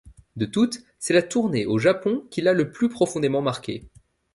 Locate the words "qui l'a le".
2.31-2.71